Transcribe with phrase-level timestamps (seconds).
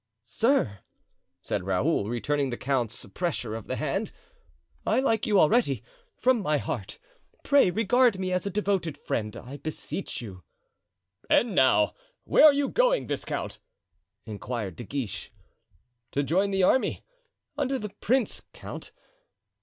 [0.23, 0.79] "Sir,"
[1.43, 4.11] said Raoul, returning the count's pressure of the hand,
[4.83, 5.83] "I like you already,
[6.17, 6.97] from my heart;
[7.43, 10.43] pray regard me as a devoted friend, I beseech you."
[11.29, 11.93] "And now,
[12.23, 13.59] where are you going, viscount?"
[14.25, 15.31] inquired De Guiche.
[16.13, 17.05] "To join the army,
[17.55, 18.91] under the prince, count."